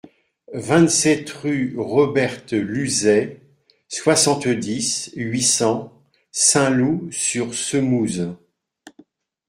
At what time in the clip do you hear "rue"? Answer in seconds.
1.29-1.75